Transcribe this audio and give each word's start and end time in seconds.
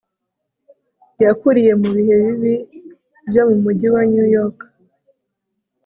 yakuriye 1.23 1.71
mu 1.81 1.89
bihe 1.95 2.15
bibi 2.25 2.53
byo 3.27 3.41
mu 3.49 3.55
mujyi 3.63 3.87
wa 3.93 4.01
new 4.11 4.27
york 4.35 4.57